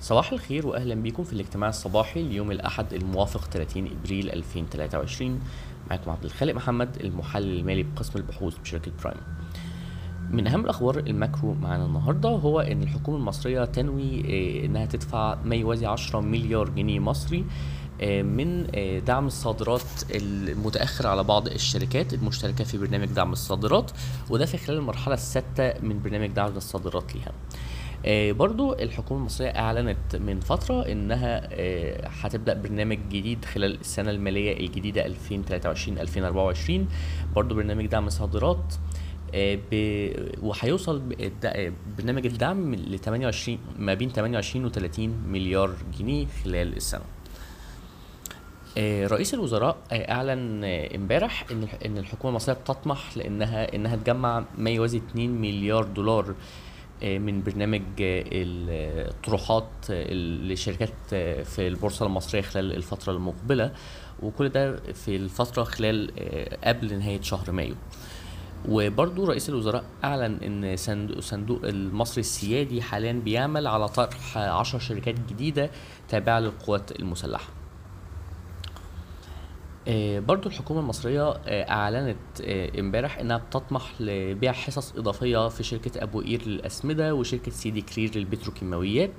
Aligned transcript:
صباح 0.00 0.32
الخير 0.32 0.66
واهلا 0.66 0.94
بكم 0.94 1.24
في 1.24 1.32
الاجتماع 1.32 1.68
الصباحي 1.68 2.22
ليوم 2.22 2.50
الأحد 2.50 2.92
الموافق 2.92 3.44
30 3.44 3.86
إبريل 3.86 4.30
2023 4.30 5.40
معكم 5.90 6.10
عبد 6.10 6.24
الخالق 6.24 6.54
محمد 6.54 6.96
المحلل 7.00 7.58
المالي 7.58 7.82
بقسم 7.82 8.18
البحوث 8.18 8.58
بشركة 8.58 8.92
برايم. 9.02 9.20
من 10.30 10.46
أهم 10.46 10.64
الأخبار 10.64 10.98
ال 10.98 11.07
macro 11.07 11.54
معانا 11.54 11.86
النهارده 11.86 12.28
هو 12.28 12.60
إن 12.60 12.82
الحكومة 12.82 13.16
المصرية 13.16 13.64
تنوي 13.64 14.20
آه، 14.20 14.64
إنها 14.64 14.86
تدفع 14.86 15.38
ما 15.44 15.56
يوازي 15.56 15.86
10 15.86 16.20
مليار 16.20 16.68
جنيه 16.68 17.00
مصري 17.00 17.44
آه، 18.00 18.22
من 18.22 18.66
آه، 18.74 18.98
دعم 18.98 19.26
الصادرات 19.26 19.82
المتأخر 20.14 21.06
على 21.06 21.24
بعض 21.24 21.46
الشركات 21.46 22.14
المشتركة 22.14 22.64
في 22.64 22.78
برنامج 22.78 23.08
دعم 23.08 23.32
الصادرات 23.32 23.90
وده 24.30 24.46
في 24.46 24.58
خلال 24.58 24.78
المرحلة 24.78 25.14
السادسة 25.14 25.74
من 25.82 26.02
برنامج 26.02 26.28
دعم 26.28 26.56
الصادرات 26.56 27.14
ليها. 27.14 27.32
برضو 28.06 28.72
الحكومة 28.72 29.20
المصرية 29.20 29.48
أعلنت 29.48 30.16
من 30.16 30.40
فترة 30.40 30.82
إنها 30.82 31.48
آه، 31.52 32.08
هتبدأ 32.08 32.54
برنامج 32.54 32.98
جديد 33.08 33.44
خلال 33.44 33.80
السنة 33.80 34.10
المالية 34.10 34.56
الجديدة 34.56 35.04
2023-2024 35.04 36.70
برضو 37.34 37.54
برنامج 37.54 37.86
دعم 37.86 38.08
صادرات 38.08 38.74
آه،. 39.34 39.58
وهيوصل 40.42 41.02
آه، 41.44 41.72
برنامج 41.98 42.26
الدعم 42.26 42.74
ل 42.74 42.98
28 42.98 43.58
ما 43.78 43.94
بين 43.94 44.08
28 44.08 44.64
و 44.64 44.68
30 44.68 45.08
مليار 45.28 45.70
جنيه 45.98 46.26
خلال 46.44 46.76
السنة. 46.76 47.04
آه، 48.78 49.06
رئيس 49.06 49.34
الوزراء 49.34 49.76
آه، 49.92 50.12
أعلن 50.12 50.64
آه، 50.64 50.96
إمبارح 50.96 51.46
إن 51.50 51.68
إن 51.86 51.98
الحكومة 51.98 52.30
المصرية 52.30 52.56
بتطمح 52.56 53.16
لإنها 53.16 53.74
إنها 53.74 53.96
تجمع 53.96 54.44
ما 54.58 54.70
يوازي 54.70 54.98
2 54.98 55.30
مليار 55.30 55.84
دولار 55.84 56.24
آه، 56.30 56.34
من 57.02 57.42
برنامج 57.42 57.82
آه، 58.00 58.22
الطروحات 58.32 59.68
آه، 59.90 60.12
للشركات 60.12 60.92
آه، 61.12 61.42
في 61.42 61.68
البورصة 61.68 62.06
المصرية 62.06 62.40
خلال 62.42 62.72
الفترة 62.72 63.12
المقبلة. 63.12 63.72
وكل 64.22 64.48
ده 64.48 64.76
في 64.76 65.16
الفترة 65.16 65.64
خلال 65.64 66.10
قبل 66.64 66.98
نهاية 66.98 67.20
شهر 67.20 67.52
مايو. 67.52 67.74
وبرضو 68.68 69.24
رئيس 69.24 69.48
الوزراء 69.48 69.84
أعلن 70.04 70.38
إن 70.42 70.76
صندوق 71.20 71.64
المصري 71.64 72.20
السيادي 72.20 72.82
حاليا 72.82 73.12
بيعمل 73.12 73.66
على 73.66 73.88
طرح 73.88 74.38
10 74.38 74.78
شركات 74.78 75.14
جديدة 75.28 75.70
تابعة 76.08 76.40
للقوات 76.40 77.00
المسلحة. 77.00 77.48
آه، 77.48 77.59
برضو 80.20 80.48
الحكومة 80.48 80.80
المصرية 80.80 81.28
آه، 81.30 81.70
أعلنت 81.70 82.16
آه، 82.44 82.80
امبارح 82.80 83.18
إنها 83.18 83.36
بتطمح 83.36 83.92
لبيع 84.00 84.52
حصص 84.52 84.96
إضافية 84.96 85.48
في 85.48 85.62
شركة 85.62 86.02
أبو 86.02 86.20
قير 86.20 86.42
للأسمدة 86.48 87.14
وشركة 87.14 87.50
سيدي 87.50 87.80
كرير 87.82 88.10
للبتروكيماويات 88.16 89.12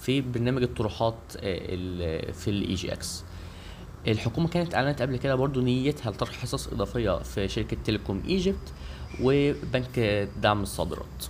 في 0.00 0.20
برنامج 0.20 0.62
الطروحات 0.62 1.14
آه، 1.36 1.40
ال- 1.42 2.32
في 2.32 2.50
ال 2.50 2.74
EGX. 2.74 3.24
الحكومة 4.08 4.48
كانت 4.48 4.74
أعلنت 4.74 5.02
قبل 5.02 5.16
كده 5.16 5.34
برضو 5.34 5.60
نيتها 5.60 6.10
لطرح 6.12 6.32
حصص 6.32 6.68
إضافية 6.68 7.22
في 7.22 7.48
شركة 7.48 7.76
Telecom 7.84 8.22
Egypt 8.28 8.72
وبنك 9.22 9.98
دعم 10.42 10.62
الصادرات. 10.62 11.24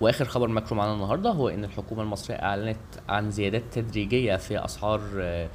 وآخر 0.00 0.24
خبر 0.24 0.48
macro 0.48 0.76
معانا 0.76 0.94
النهارده 0.94 1.30
هو 1.30 1.48
إن 1.48 1.64
الحكومة 1.64 2.02
المصرية 2.02 2.36
أعلنت 2.36 2.78
عن 3.08 3.30
زيادات 3.30 3.62
تدريجية 3.72 4.36
في 4.36 4.64
أسعار 4.64 5.00
آه، 5.20 5.48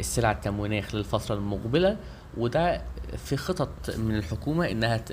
السلع 0.00 0.32
التموينية 0.32 0.80
خلال 0.80 1.00
الفترة 1.00 1.34
المقبلة 1.34 1.96
وده 2.36 2.82
في 3.16 3.36
خطط 3.36 3.96
من 3.98 4.16
الحكومة 4.16 4.70
إنها 4.70 5.04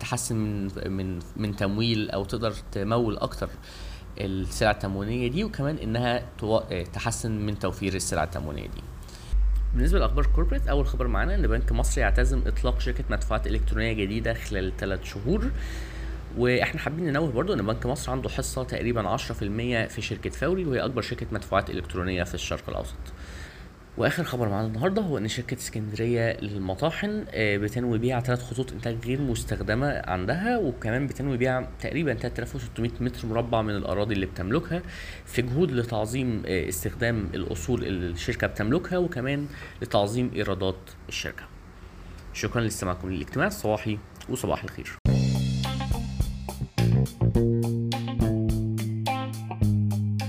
تحسن 0.00 0.36
من 0.36 0.70
من 0.92 1.18
من 1.36 1.56
تمويل 1.56 2.10
أو 2.10 2.24
تقدر 2.24 2.54
تمول 2.72 3.16
أكتر 3.18 3.48
السلع 4.20 4.70
التموينية 4.70 5.28
دي 5.28 5.44
وكمان 5.44 5.76
إنها 5.76 6.22
تحسن 6.92 7.46
من 7.46 7.58
توفير 7.58 7.94
السلع 7.94 8.24
التموينية 8.24 8.66
دي. 8.66 8.82
بالنسبة 9.74 9.98
لأخبار 9.98 10.26
كوربريت 10.26 10.68
أول 10.68 10.86
خبر 10.86 11.06
معانا 11.06 11.34
إن 11.34 11.46
بنك 11.46 11.72
مصر 11.72 12.00
يعتزم 12.00 12.42
إطلاق 12.46 12.80
شركة 12.80 13.04
مدفوعات 13.10 13.46
إلكترونية 13.46 13.92
جديدة 13.92 14.34
خلال 14.34 14.76
ثلاث 14.76 15.04
شهور. 15.04 15.50
وإحنا 16.38 16.80
حابين 16.80 17.04
ننوه 17.04 17.32
برضو 17.32 17.52
إن 17.54 17.66
بنك 17.66 17.86
مصر 17.86 18.12
عنده 18.12 18.28
حصة 18.28 18.64
تقريبا 18.64 19.16
10% 19.16 19.20
في 19.88 19.98
شركة 20.00 20.30
فوري 20.30 20.64
وهي 20.64 20.84
أكبر 20.84 21.02
شركة 21.02 21.26
مدفوعات 21.32 21.70
إلكترونية 21.70 22.22
في 22.24 22.34
الشرق 22.34 22.68
الأوسط. 22.68 22.94
وآخر 23.98 24.24
خبر 24.24 24.48
معانا 24.48 24.66
النهارده 24.66 25.02
هو 25.02 25.18
إن 25.18 25.28
شركة 25.28 25.54
اسكندرية 25.54 26.36
للمطاحن 26.40 27.24
آه، 27.30 27.56
بتنوي 27.56 27.98
بيع 27.98 28.20
ثلاث 28.20 28.42
خطوط 28.42 28.72
إنتاج 28.72 28.96
غير 29.06 29.20
مستخدمة 29.20 30.02
عندها 30.06 30.58
وكمان 30.58 31.06
بتنوي 31.06 31.36
بيع 31.36 31.66
تقريبا 31.80 32.14
3600 32.14 32.90
متر 33.00 33.26
مربع 33.28 33.62
من 33.62 33.76
الأراضي 33.76 34.14
اللي 34.14 34.26
بتملكها 34.26 34.82
في 35.26 35.42
جهود 35.42 35.72
لتعظيم 35.72 36.42
آه، 36.46 36.68
استخدام 36.68 37.28
الأصول 37.34 37.84
اللي 37.84 38.10
الشركة 38.10 38.46
بتملكها 38.46 38.98
وكمان 38.98 39.46
لتعظيم 39.82 40.30
إيرادات 40.34 40.76
الشركة. 41.08 41.42
شكرا 42.32 42.60
لاستماعكم 42.60 43.10
للاجتماع 43.10 43.46
الصباحي 43.46 43.98
وصباح 44.28 44.64
الخير. 44.64 45.03